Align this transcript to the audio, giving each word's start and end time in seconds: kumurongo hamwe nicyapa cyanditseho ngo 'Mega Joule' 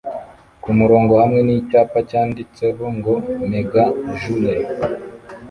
kumurongo 0.63 1.13
hamwe 1.21 1.39
nicyapa 1.47 1.99
cyanditseho 2.09 2.83
ngo 2.97 3.13
'Mega 3.21 3.83
Joule' 4.19 4.65